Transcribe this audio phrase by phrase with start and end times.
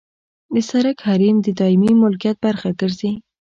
[0.53, 3.11] د سرک حریم د دایمي ملکیت برخه ګرځي